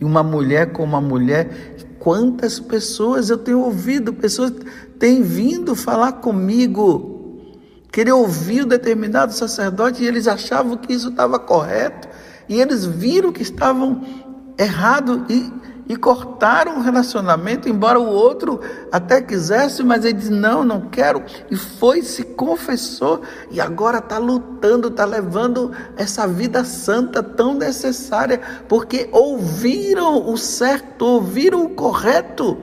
e 0.00 0.04
uma 0.04 0.22
mulher 0.22 0.72
com 0.72 0.82
uma 0.82 1.00
mulher. 1.00 1.76
Quantas 1.98 2.58
pessoas 2.58 3.28
eu 3.28 3.38
tenho 3.38 3.60
ouvido, 3.60 4.12
pessoas 4.12 4.52
têm 4.98 5.22
vindo 5.22 5.74
falar 5.74 6.12
comigo, 6.12 7.38
querer 7.92 8.12
ouvir 8.12 8.62
o 8.62 8.66
determinado 8.66 9.32
sacerdote 9.32 10.02
e 10.02 10.06
eles 10.06 10.26
achavam 10.26 10.76
que 10.76 10.92
isso 10.92 11.08
estava 11.08 11.38
correto 11.38 12.08
e 12.48 12.60
eles 12.60 12.84
viram 12.84 13.32
que 13.32 13.42
estavam 13.42 14.02
errado 14.58 15.26
e 15.28 15.52
e 15.90 15.96
cortaram 15.96 16.78
o 16.78 16.82
relacionamento, 16.82 17.68
embora 17.68 17.98
o 17.98 18.06
outro 18.06 18.60
até 18.92 19.20
quisesse, 19.20 19.82
mas 19.82 20.04
ele 20.04 20.18
disse: 20.18 20.30
Não, 20.30 20.62
não 20.62 20.82
quero. 20.82 21.20
E 21.50 21.56
foi, 21.56 22.00
se 22.02 22.22
confessou 22.22 23.22
e 23.50 23.60
agora 23.60 23.98
está 23.98 24.16
lutando, 24.16 24.86
está 24.86 25.04
levando 25.04 25.72
essa 25.96 26.28
vida 26.28 26.62
santa 26.62 27.24
tão 27.24 27.54
necessária, 27.54 28.40
porque 28.68 29.08
ouviram 29.10 30.30
o 30.30 30.38
certo, 30.38 31.04
ouviram 31.04 31.64
o 31.64 31.70
correto. 31.70 32.56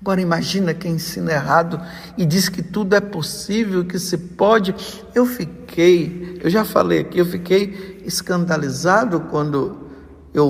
Agora 0.00 0.22
imagina 0.22 0.72
quem 0.72 0.92
ensina 0.92 1.32
errado 1.32 1.78
e 2.16 2.24
diz 2.24 2.48
que 2.48 2.62
tudo 2.62 2.96
é 2.96 3.00
possível, 3.00 3.84
que 3.84 3.98
se 3.98 4.16
pode. 4.16 4.74
Eu 5.14 5.26
fiquei, 5.26 6.40
eu 6.42 6.48
já 6.48 6.64
falei 6.64 7.00
aqui, 7.00 7.18
eu 7.18 7.26
fiquei 7.26 8.00
escandalizado 8.06 9.20
quando 9.30 9.90
eu 10.32 10.48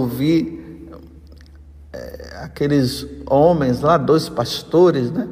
vi 1.93 2.01
aqueles 2.43 3.07
homens 3.27 3.81
lá, 3.81 3.97
dois 3.97 4.29
pastores, 4.29 5.11
né? 5.11 5.29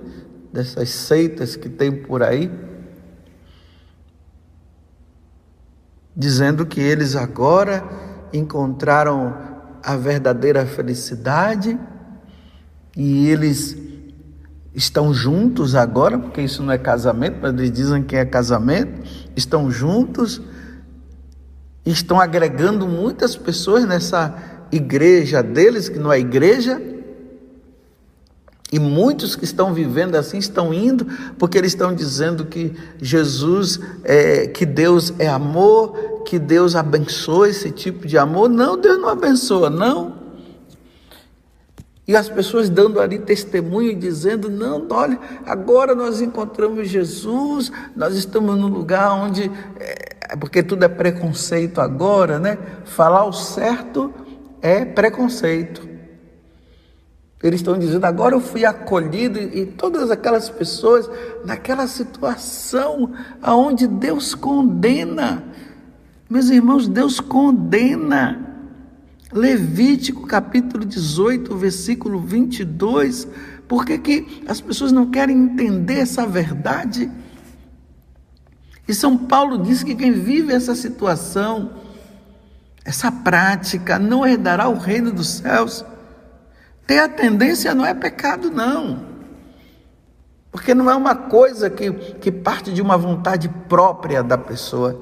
Dessas 0.52 0.88
seitas 0.90 1.56
que 1.56 1.68
tem 1.68 1.92
por 1.92 2.22
aí, 2.22 2.50
dizendo 6.16 6.66
que 6.66 6.80
eles 6.80 7.14
agora 7.14 7.84
encontraram 8.32 9.36
a 9.82 9.94
verdadeira 9.94 10.66
felicidade 10.66 11.78
e 12.96 13.28
eles 13.28 13.76
estão 14.74 15.12
juntos 15.12 15.74
agora, 15.74 16.18
porque 16.18 16.40
isso 16.40 16.62
não 16.62 16.72
é 16.72 16.78
casamento, 16.78 17.38
mas 17.40 17.52
eles 17.52 17.70
dizem 17.70 18.02
que 18.02 18.16
é 18.16 18.24
casamento, 18.24 19.02
estão 19.36 19.70
juntos, 19.70 20.40
estão 21.84 22.18
agregando 22.20 22.86
muitas 22.86 23.36
pessoas 23.36 23.84
nessa 23.84 24.57
igreja 24.70 25.42
deles, 25.42 25.88
que 25.88 25.98
não 25.98 26.12
é 26.12 26.18
igreja, 26.18 26.80
e 28.70 28.78
muitos 28.78 29.34
que 29.34 29.44
estão 29.44 29.72
vivendo 29.72 30.14
assim 30.14 30.36
estão 30.36 30.74
indo 30.74 31.06
porque 31.38 31.56
eles 31.56 31.72
estão 31.72 31.94
dizendo 31.94 32.44
que 32.44 32.74
Jesus, 33.00 33.80
é, 34.04 34.46
que 34.46 34.66
Deus 34.66 35.14
é 35.18 35.26
amor, 35.26 36.22
que 36.24 36.38
Deus 36.38 36.76
abençoa 36.76 37.48
esse 37.48 37.70
tipo 37.70 38.06
de 38.06 38.18
amor. 38.18 38.50
Não, 38.50 38.78
Deus 38.78 39.00
não 39.00 39.08
abençoa, 39.08 39.70
não. 39.70 40.18
E 42.06 42.14
as 42.14 42.28
pessoas 42.28 42.68
dando 42.68 43.00
ali 43.00 43.18
testemunho 43.18 43.90
e 43.90 43.94
dizendo: 43.94 44.50
não, 44.50 44.86
olha, 44.90 45.18
agora 45.46 45.94
nós 45.94 46.20
encontramos 46.20 46.88
Jesus, 46.88 47.72
nós 47.96 48.16
estamos 48.16 48.58
num 48.58 48.68
lugar 48.68 49.12
onde. 49.12 49.50
É, 49.80 50.36
porque 50.36 50.62
tudo 50.62 50.84
é 50.84 50.88
preconceito 50.88 51.80
agora, 51.80 52.38
né? 52.38 52.58
Falar 52.84 53.24
o 53.24 53.32
certo 53.32 54.12
é 54.62 54.84
preconceito. 54.84 55.88
Eles 57.42 57.60
estão 57.60 57.78
dizendo, 57.78 58.04
agora 58.04 58.34
eu 58.34 58.40
fui 58.40 58.64
acolhido 58.64 59.38
e 59.38 59.64
todas 59.64 60.10
aquelas 60.10 60.50
pessoas 60.50 61.08
naquela 61.44 61.86
situação 61.86 63.12
aonde 63.40 63.86
Deus 63.86 64.34
condena. 64.34 65.44
Meus 66.28 66.50
irmãos, 66.50 66.88
Deus 66.88 67.20
condena. 67.20 68.44
Levítico 69.32 70.26
capítulo 70.26 70.84
18, 70.84 71.56
versículo 71.56 72.20
22. 72.20 73.28
Por 73.68 73.84
que, 73.84 73.98
que 73.98 74.42
as 74.48 74.60
pessoas 74.60 74.90
não 74.90 75.10
querem 75.10 75.36
entender 75.36 76.00
essa 76.00 76.26
verdade? 76.26 77.08
E 78.88 78.94
São 78.94 79.16
Paulo 79.16 79.58
diz 79.58 79.82
que 79.82 79.94
quem 79.94 80.12
vive 80.12 80.52
essa 80.52 80.74
situação, 80.74 81.72
essa 82.88 83.12
prática, 83.12 83.98
não 83.98 84.26
herdará 84.26 84.66
o 84.66 84.78
reino 84.78 85.12
dos 85.12 85.28
céus. 85.28 85.84
Ter 86.86 87.00
a 87.00 87.06
tendência 87.06 87.74
não 87.74 87.84
é 87.84 87.92
pecado, 87.92 88.50
não. 88.50 89.04
Porque 90.50 90.72
não 90.72 90.90
é 90.90 90.94
uma 90.94 91.14
coisa 91.14 91.68
que, 91.68 91.92
que 91.92 92.32
parte 92.32 92.72
de 92.72 92.80
uma 92.80 92.96
vontade 92.96 93.46
própria 93.68 94.22
da 94.22 94.38
pessoa. 94.38 94.98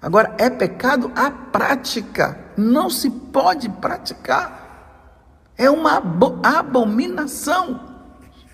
Agora, 0.00 0.32
é 0.38 0.48
pecado 0.48 1.10
a 1.16 1.28
prática. 1.28 2.38
Não 2.56 2.88
se 2.88 3.10
pode 3.10 3.68
praticar. 3.68 5.50
É 5.56 5.68
uma 5.68 6.00
abominação. 6.44 7.80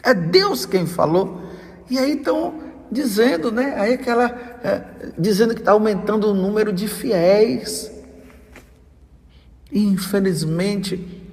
É 0.03 0.15
Deus 0.15 0.65
quem 0.65 0.87
falou. 0.87 1.43
E 1.91 1.99
aí 1.99 2.13
estão 2.15 2.64
dizendo, 2.91 3.51
né? 3.51 3.75
Aí 3.79 3.95
aquela. 3.95 4.27
É, 4.63 4.83
dizendo 5.19 5.55
que 5.55 5.61
está 5.61 5.73
aumentando 5.73 6.31
o 6.31 6.35
número 6.35 6.73
de 6.73 6.89
fiéis. 6.89 7.91
E 9.73 9.85
infelizmente 9.85 11.25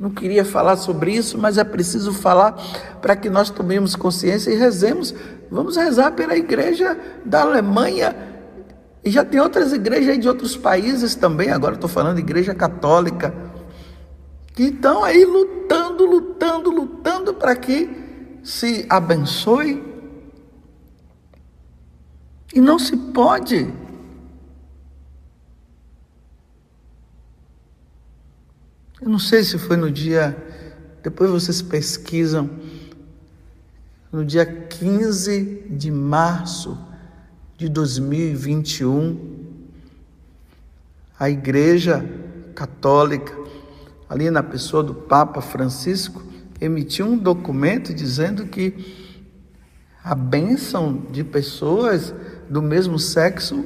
não 0.00 0.08
queria 0.08 0.46
falar 0.46 0.78
sobre 0.78 1.12
isso, 1.12 1.36
mas 1.36 1.58
é 1.58 1.64
preciso 1.64 2.14
falar 2.14 2.52
para 3.02 3.14
que 3.14 3.28
nós 3.28 3.50
tomemos 3.50 3.94
consciência 3.94 4.50
e 4.50 4.56
rezemos. 4.56 5.14
Vamos 5.50 5.76
rezar 5.76 6.12
pela 6.12 6.34
igreja 6.34 6.98
da 7.22 7.42
Alemanha. 7.42 8.16
E 9.04 9.10
já 9.10 9.22
tem 9.22 9.38
outras 9.38 9.74
igrejas 9.74 10.18
de 10.18 10.26
outros 10.26 10.56
países 10.56 11.14
também, 11.14 11.50
agora 11.50 11.74
estou 11.74 11.88
falando 11.88 12.18
igreja 12.18 12.54
católica, 12.54 13.34
que 14.54 14.64
estão 14.64 15.04
aí 15.04 15.22
lutando, 15.22 16.06
lutando, 16.06 16.70
lutando 16.70 17.34
para 17.34 17.54
que 17.54 18.38
se 18.42 18.86
abençoe. 18.88 19.89
E 22.52 22.60
não 22.60 22.78
se 22.78 22.96
pode. 22.96 23.72
Eu 29.00 29.08
não 29.08 29.18
sei 29.18 29.42
se 29.42 29.56
foi 29.56 29.76
no 29.76 29.90
dia, 29.90 30.36
depois 31.02 31.30
vocês 31.30 31.62
pesquisam, 31.62 32.50
no 34.12 34.24
dia 34.24 34.44
15 34.44 35.68
de 35.70 35.90
março 35.90 36.76
de 37.56 37.68
2021, 37.68 39.38
a 41.18 41.30
Igreja 41.30 42.04
Católica, 42.54 43.32
ali 44.08 44.30
na 44.30 44.42
pessoa 44.42 44.82
do 44.82 44.94
Papa 44.94 45.40
Francisco, 45.40 46.22
emitiu 46.60 47.06
um 47.06 47.16
documento 47.16 47.94
dizendo 47.94 48.46
que 48.46 49.08
a 50.02 50.14
bênção 50.14 51.06
de 51.10 51.22
pessoas 51.22 52.12
do 52.50 52.60
mesmo 52.60 52.98
sexo 52.98 53.64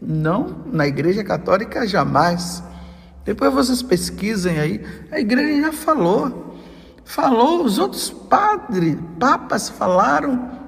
não 0.00 0.64
na 0.72 0.86
Igreja 0.86 1.22
Católica 1.24 1.86
jamais. 1.86 2.62
Depois 3.24 3.52
vocês 3.52 3.82
pesquisem 3.82 4.58
aí, 4.58 4.86
a 5.10 5.20
igreja 5.20 5.62
já 5.62 5.72
falou. 5.72 6.56
Falou, 7.04 7.64
os 7.64 7.78
outros 7.78 8.10
padres, 8.10 8.96
papas 9.18 9.68
falaram. 9.68 10.58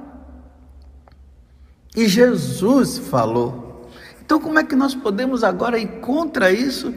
E 1.97 2.07
Jesus 2.09 2.99
falou. 2.99 3.89
Então, 4.25 4.41
como 4.41 4.59
é 4.59 4.65
que 4.65 4.75
nós 4.75 4.95
podemos 4.95 5.45
agora 5.45 5.79
ir 5.79 6.01
contra 6.01 6.51
isso? 6.51 6.93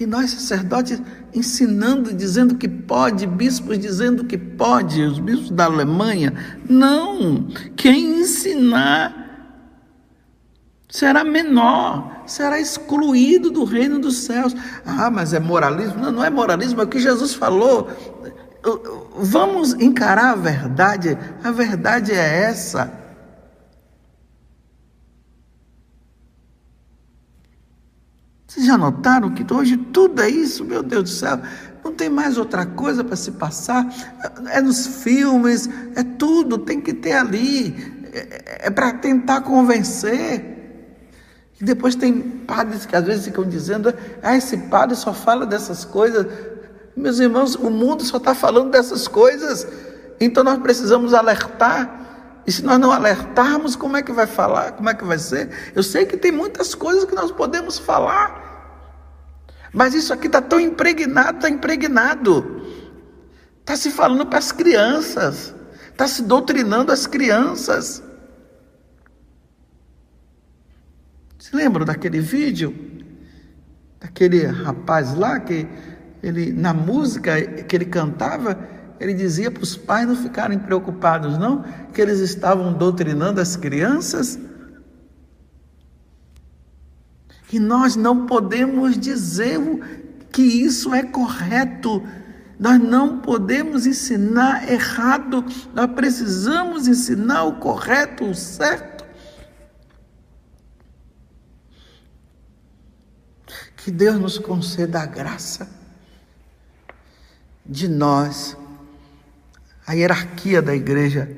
E 0.00 0.06
nós, 0.06 0.30
sacerdotes, 0.30 1.02
ensinando, 1.34 2.14
dizendo 2.14 2.54
que 2.54 2.68
pode, 2.68 3.26
bispos 3.26 3.78
dizendo 3.78 4.24
que 4.24 4.38
pode, 4.38 5.02
os 5.02 5.18
bispos 5.18 5.50
da 5.50 5.64
Alemanha. 5.64 6.32
Não! 6.68 7.48
Quem 7.76 8.20
ensinar 8.20 9.26
será 10.88 11.24
menor, 11.24 12.22
será 12.26 12.60
excluído 12.60 13.50
do 13.50 13.64
reino 13.64 13.98
dos 13.98 14.18
céus. 14.18 14.54
Ah, 14.86 15.10
mas 15.10 15.32
é 15.32 15.40
moralismo? 15.40 16.00
Não, 16.00 16.12
não 16.12 16.24
é 16.24 16.30
moralismo, 16.30 16.80
é 16.80 16.84
o 16.84 16.88
que 16.88 17.00
Jesus 17.00 17.34
falou. 17.34 17.88
Vamos 19.16 19.74
encarar 19.74 20.32
a 20.32 20.36
verdade, 20.36 21.18
a 21.42 21.50
verdade 21.50 22.12
é 22.12 22.44
essa. 22.44 22.97
Vocês 28.48 28.64
já 28.64 28.78
notaram 28.78 29.30
que 29.34 29.44
hoje 29.52 29.76
tudo 29.76 30.22
é 30.22 30.30
isso, 30.30 30.64
meu 30.64 30.82
Deus 30.82 31.02
do 31.02 31.08
céu? 31.10 31.38
Não 31.84 31.92
tem 31.92 32.08
mais 32.08 32.38
outra 32.38 32.64
coisa 32.64 33.04
para 33.04 33.14
se 33.14 33.32
passar. 33.32 33.86
É 34.50 34.62
nos 34.62 34.86
filmes, 35.02 35.68
é 35.94 36.02
tudo, 36.02 36.56
tem 36.56 36.80
que 36.80 36.94
ter 36.94 37.12
ali. 37.12 38.08
É, 38.10 38.68
é 38.68 38.70
para 38.70 38.94
tentar 38.94 39.42
convencer. 39.42 40.56
E 41.60 41.64
depois 41.64 41.94
tem 41.94 42.22
padres 42.22 42.86
que 42.86 42.96
às 42.96 43.04
vezes 43.04 43.26
ficam 43.26 43.44
dizendo: 43.44 43.92
ah, 44.22 44.34
esse 44.34 44.56
padre 44.56 44.96
só 44.96 45.12
fala 45.12 45.44
dessas 45.44 45.84
coisas. 45.84 46.26
Meus 46.96 47.18
irmãos, 47.18 47.54
o 47.54 47.68
mundo 47.68 48.02
só 48.02 48.16
está 48.16 48.34
falando 48.34 48.70
dessas 48.70 49.06
coisas. 49.06 49.66
Então 50.18 50.42
nós 50.42 50.58
precisamos 50.60 51.12
alertar. 51.12 52.07
E 52.48 52.50
se 52.50 52.64
nós 52.64 52.78
não 52.80 52.90
alertarmos, 52.90 53.76
como 53.76 53.98
é 53.98 54.02
que 54.02 54.10
vai 54.10 54.26
falar? 54.26 54.72
Como 54.72 54.88
é 54.88 54.94
que 54.94 55.04
vai 55.04 55.18
ser? 55.18 55.50
Eu 55.74 55.82
sei 55.82 56.06
que 56.06 56.16
tem 56.16 56.32
muitas 56.32 56.74
coisas 56.74 57.04
que 57.04 57.14
nós 57.14 57.30
podemos 57.30 57.78
falar. 57.78 58.80
Mas 59.70 59.92
isso 59.92 60.14
aqui 60.14 60.28
está 60.28 60.40
tão 60.40 60.58
impregnado, 60.58 61.36
está 61.36 61.50
impregnado. 61.50 62.62
Está 63.60 63.76
se 63.76 63.90
falando 63.90 64.24
para 64.24 64.38
as 64.38 64.50
crianças. 64.50 65.54
Está 65.90 66.08
se 66.08 66.22
doutrinando 66.22 66.90
as 66.90 67.06
crianças. 67.06 68.02
Se 71.38 71.54
lembram 71.54 71.84
daquele 71.84 72.18
vídeo? 72.18 72.74
Daquele 74.00 74.46
rapaz 74.46 75.14
lá 75.14 75.38
que 75.38 75.68
ele 76.22 76.50
na 76.50 76.72
música 76.72 77.42
que 77.42 77.76
ele 77.76 77.84
cantava, 77.84 78.58
ele 79.00 79.14
dizia 79.14 79.50
para 79.50 79.62
os 79.62 79.76
pais 79.76 80.06
não 80.06 80.16
ficarem 80.16 80.58
preocupados, 80.58 81.38
não, 81.38 81.62
que 81.92 82.00
eles 82.00 82.18
estavam 82.20 82.72
doutrinando 82.72 83.40
as 83.40 83.56
crianças. 83.56 84.38
E 87.52 87.58
nós 87.58 87.96
não 87.96 88.26
podemos 88.26 88.98
dizer 88.98 89.58
que 90.30 90.42
isso 90.42 90.92
é 90.92 91.02
correto. 91.02 92.02
Nós 92.58 92.78
não 92.80 93.20
podemos 93.20 93.86
ensinar 93.86 94.70
errado, 94.70 95.44
nós 95.72 95.90
precisamos 95.92 96.88
ensinar 96.88 97.44
o 97.44 97.56
correto, 97.60 98.24
o 98.24 98.34
certo. 98.34 99.04
Que 103.76 103.92
Deus 103.92 104.18
nos 104.18 104.38
conceda 104.38 105.00
a 105.00 105.06
graça 105.06 105.78
de 107.64 107.86
nós, 107.86 108.56
a 109.88 109.94
hierarquia 109.94 110.60
da 110.60 110.76
igreja, 110.76 111.28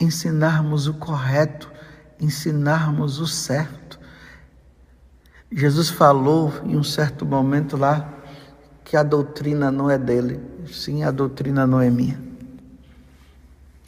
ensinarmos 0.00 0.86
o 0.86 0.94
correto, 0.94 1.70
ensinarmos 2.20 3.18
o 3.18 3.26
certo. 3.26 3.98
Jesus 5.50 5.90
falou 5.90 6.52
em 6.64 6.76
um 6.76 6.84
certo 6.84 7.26
momento 7.26 7.76
lá 7.76 8.10
que 8.84 8.96
a 8.96 9.02
doutrina 9.02 9.70
não 9.70 9.90
é 9.90 9.98
dele, 9.98 10.40
sim, 10.66 11.02
a 11.02 11.10
doutrina 11.10 11.66
não 11.66 11.80
é 11.80 11.90
minha. 11.90 12.18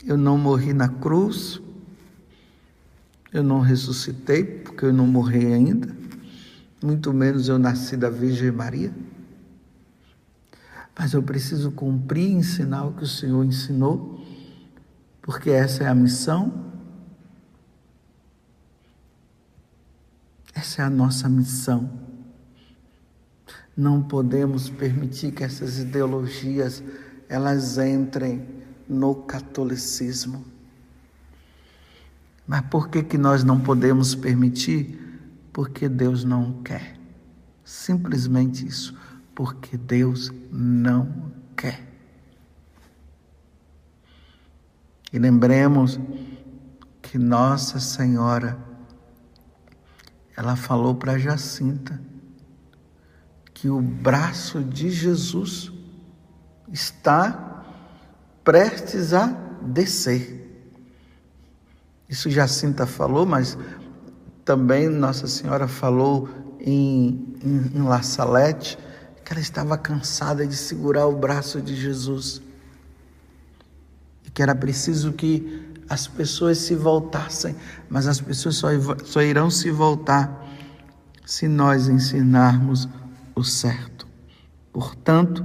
Eu 0.05 0.16
não 0.16 0.37
morri 0.37 0.72
na 0.72 0.88
cruz, 0.88 1.61
eu 3.33 3.42
não 3.42 3.61
ressuscitei, 3.61 4.44
porque 4.44 4.85
eu 4.85 4.92
não 4.92 5.07
morri 5.07 5.53
ainda 5.53 6.07
muito 6.83 7.12
menos 7.12 7.49
eu 7.49 7.59
nasci 7.59 7.96
da 7.96 8.11
Virgem 8.11 8.51
Maria. 8.51 8.92
Mas 10.98 11.12
eu 11.12 11.22
preciso 11.22 11.70
cumprir 11.70 12.28
e 12.28 12.32
ensinar 12.32 12.85
o 12.85 12.92
que 12.92 13.04
o 13.04 13.06
Senhor 13.06 13.44
ensinou, 13.44 14.24
porque 15.22 15.50
essa 15.50 15.85
é 15.85 15.88
a 15.88 15.94
missão. 15.94 16.64
Essa 20.54 20.82
é 20.82 20.85
a 20.87 20.90
nossa 20.90 21.28
missão. 21.28 21.90
Não 23.76 24.02
podemos 24.02 24.70
permitir 24.70 25.32
que 25.32 25.44
essas 25.44 25.78
ideologias 25.78 26.82
elas 27.28 27.76
entrem 27.76 28.46
no 28.88 29.14
catolicismo. 29.14 30.44
Mas 32.46 32.62
por 32.62 32.88
que 32.88 33.02
que 33.02 33.18
nós 33.18 33.44
não 33.44 33.61
podemos 33.61 34.14
permitir? 34.14 35.06
porque 35.56 35.88
Deus 35.88 36.22
não 36.22 36.62
quer. 36.62 37.00
Simplesmente 37.64 38.66
isso, 38.66 38.94
porque 39.37 39.77
Deus 39.77 40.33
não 40.51 41.31
quer. 41.55 41.87
E 45.12 45.18
lembremos 45.18 46.01
que 47.03 47.18
Nossa 47.18 47.79
Senhora, 47.79 48.59
ela 50.35 50.57
falou 50.57 50.94
para 50.94 51.18
Jacinta 51.18 52.01
que 53.53 53.68
o 53.68 53.81
braço 53.81 54.64
de 54.64 54.90
Jesus 54.90 55.70
está 56.72 57.62
prestes 58.42 59.12
a 59.12 59.27
descer. 59.61 60.72
Isso 62.09 62.31
Jacinta 62.31 62.87
falou, 62.87 63.27
mas 63.27 63.59
também 64.46 64.88
Nossa 64.88 65.27
Senhora 65.27 65.68
falou 65.68 66.27
em, 66.59 67.37
em, 67.44 67.79
em 67.79 67.83
La 67.83 68.01
Salette 68.01 68.79
que 69.26 69.32
ela 69.32 69.40
estava 69.40 69.76
cansada 69.76 70.46
de 70.46 70.54
segurar 70.54 71.08
o 71.08 71.16
braço 71.16 71.60
de 71.60 71.74
Jesus 71.74 72.40
e 74.24 74.30
que 74.30 74.40
era 74.40 74.54
preciso 74.54 75.12
que 75.12 75.74
as 75.88 76.06
pessoas 76.06 76.58
se 76.58 76.76
voltassem, 76.76 77.56
mas 77.90 78.06
as 78.06 78.20
pessoas 78.20 78.54
só, 78.54 78.68
só 79.04 79.20
irão 79.20 79.50
se 79.50 79.68
voltar 79.68 80.46
se 81.24 81.48
nós 81.48 81.88
ensinarmos 81.88 82.88
o 83.34 83.42
certo. 83.42 84.06
Portanto, 84.72 85.44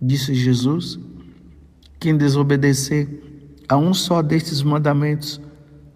disse 0.00 0.34
Jesus, 0.34 0.98
quem 2.00 2.16
desobedecer 2.16 3.52
a 3.68 3.76
um 3.76 3.92
só 3.92 4.22
destes 4.22 4.62
mandamentos, 4.62 5.38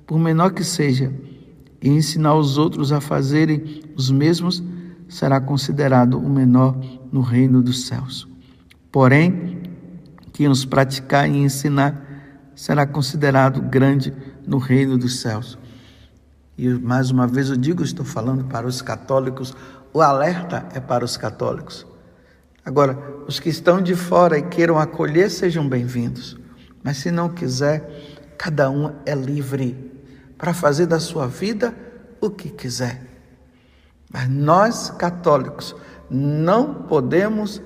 por 0.06 0.18
menor 0.18 0.52
que 0.52 0.62
seja, 0.62 1.10
e 1.80 1.88
ensinar 1.88 2.34
os 2.34 2.58
outros 2.58 2.92
a 2.92 3.00
fazerem 3.00 3.84
os 3.96 4.10
mesmos, 4.10 4.62
será 5.10 5.40
considerado 5.40 6.18
o 6.18 6.30
menor 6.30 6.76
no 7.12 7.20
reino 7.20 7.60
dos 7.60 7.86
céus. 7.86 8.28
Porém, 8.92 9.60
quem 10.32 10.48
os 10.48 10.64
praticar 10.64 11.28
e 11.28 11.36
ensinar 11.36 12.06
será 12.54 12.86
considerado 12.86 13.60
grande 13.60 14.14
no 14.46 14.58
reino 14.58 14.96
dos 14.96 15.20
céus. 15.20 15.58
E 16.56 16.68
mais 16.68 17.10
uma 17.10 17.26
vez 17.26 17.50
eu 17.50 17.56
digo, 17.56 17.82
estou 17.82 18.04
falando 18.04 18.44
para 18.44 18.66
os 18.66 18.80
católicos, 18.80 19.54
o 19.92 20.00
alerta 20.00 20.68
é 20.74 20.80
para 20.80 21.04
os 21.04 21.16
católicos. 21.16 21.86
Agora, 22.64 22.96
os 23.26 23.40
que 23.40 23.48
estão 23.48 23.82
de 23.82 23.96
fora 23.96 24.38
e 24.38 24.42
queiram 24.42 24.78
acolher, 24.78 25.28
sejam 25.30 25.68
bem-vindos. 25.68 26.38
Mas 26.84 26.98
se 26.98 27.10
não 27.10 27.28
quiser, 27.28 28.36
cada 28.38 28.70
um 28.70 28.92
é 29.04 29.14
livre 29.14 29.90
para 30.38 30.54
fazer 30.54 30.86
da 30.86 31.00
sua 31.00 31.26
vida 31.26 31.74
o 32.20 32.30
que 32.30 32.48
quiser. 32.48 33.09
Mas 34.12 34.28
nós, 34.28 34.90
católicos, 34.90 35.74
não 36.10 36.74
podemos 36.74 37.62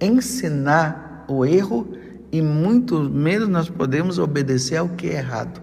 ensinar 0.00 1.24
o 1.28 1.44
erro 1.44 1.96
e 2.32 2.42
muito 2.42 2.98
menos 3.00 3.48
nós 3.48 3.70
podemos 3.70 4.18
obedecer 4.18 4.76
ao 4.76 4.88
que 4.88 5.08
é 5.08 5.18
errado. 5.18 5.62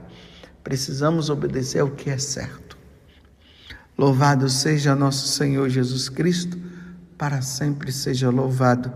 Precisamos 0.63 1.29
obedecer 1.29 1.79
ao 1.79 1.91
que 1.91 2.09
é 2.09 2.17
certo. 2.17 2.77
Louvado 3.97 4.49
seja 4.49 4.95
nosso 4.95 5.27
Senhor 5.27 5.67
Jesus 5.69 6.07
Cristo, 6.07 6.57
para 7.17 7.41
sempre 7.41 7.91
seja 7.91 8.29
louvado, 8.29 8.91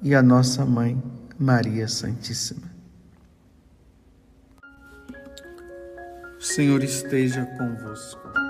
e 0.00 0.14
a 0.14 0.22
nossa 0.22 0.64
mãe, 0.64 1.02
Maria 1.38 1.88
Santíssima. 1.88 2.70
O 6.38 6.42
Senhor 6.42 6.82
esteja 6.84 7.44
convosco. 7.58 8.45